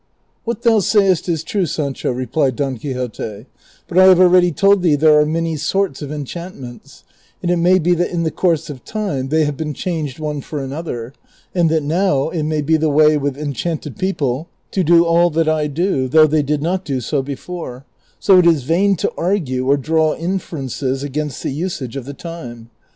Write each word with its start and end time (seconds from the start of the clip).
"What 0.45 0.63
thou 0.63 0.79
sayest 0.79 1.29
is 1.29 1.43
true, 1.43 1.67
Sancho," 1.67 2.11
replied 2.11 2.55
Don 2.55 2.75
Quixote;'' 2.75 3.45
but 3.87 3.99
I 3.99 4.05
have 4.05 4.19
already 4.19 4.51
told 4.51 4.81
thee 4.81 4.95
there 4.95 5.19
are 5.19 5.27
many 5.27 5.55
sorts 5.57 6.01
of 6.01 6.11
enchant 6.11 6.59
ments, 6.59 7.03
and 7.43 7.51
it 7.51 7.57
may 7.57 7.77
be 7.77 7.93
that 7.93 8.09
in 8.09 8.23
the 8.23 8.31
course 8.31 8.71
of 8.71 8.83
time 8.83 9.27
they 9.29 9.45
have 9.45 9.55
been 9.55 9.75
changed 9.75 10.17
one 10.17 10.41
for 10.41 10.57
another, 10.57 11.13
and 11.53 11.69
that 11.69 11.83
now 11.83 12.29
it 12.29 12.41
may 12.41 12.61
be 12.63 12.77
the 12.77 12.89
way 12.89 13.15
with 13.15 13.37
enchanted 13.37 13.95
people 13.99 14.47
to 14.71 14.83
do 14.83 15.05
all 15.05 15.29
that 15.29 15.47
I 15.47 15.67
do, 15.67 16.07
though 16.07 16.25
they 16.25 16.41
did 16.41 16.63
not 16.63 16.83
do 16.83 16.99
so 16.99 17.21
before; 17.21 17.85
so 18.19 18.39
it 18.39 18.47
is 18.47 18.63
vain 18.63 18.95
to 18.95 19.13
argue 19.15 19.69
or 19.69 19.77
draw 19.77 20.15
inferences 20.15 21.03
against 21.03 21.43
the 21.43 21.51
usage 21.51 21.95
of 21.95 22.05
the 22.05 22.15
time. 22.15 22.71